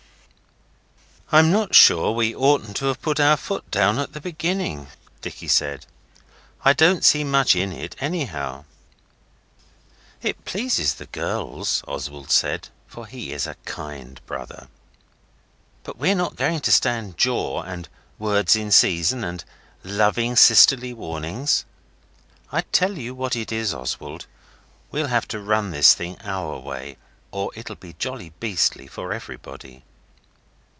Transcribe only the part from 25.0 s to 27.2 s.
have to run this thing our way,